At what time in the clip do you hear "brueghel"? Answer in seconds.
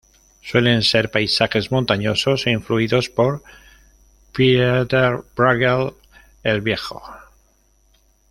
5.35-5.93